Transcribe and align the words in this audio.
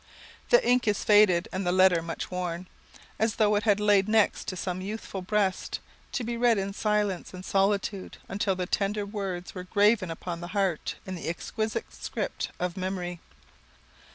The 0.49 0.67
ink 0.67 0.87
is 0.87 1.03
faded 1.03 1.47
and 1.51 1.63
the 1.63 1.71
letter 1.71 2.01
much 2.01 2.31
worn, 2.31 2.67
as 3.19 3.35
though 3.35 3.53
it 3.55 3.61
had 3.65 3.79
lain 3.79 4.05
next 4.07 4.47
to 4.47 4.55
some 4.55 4.81
youthful 4.81 5.21
breast, 5.21 5.79
to 6.13 6.23
be 6.23 6.37
read 6.37 6.57
in 6.57 6.73
silence 6.73 7.35
and 7.35 7.45
solitude 7.45 8.17
until 8.27 8.55
the 8.55 8.65
tender 8.65 9.05
words 9.05 9.53
were 9.53 9.63
graven 9.65 10.09
upon 10.09 10.41
the 10.41 10.57
heart 10.57 10.95
in 11.05 11.13
the 11.13 11.27
exquisite 11.29 11.93
script 11.93 12.49
of 12.59 12.75
Memory. 12.75 13.19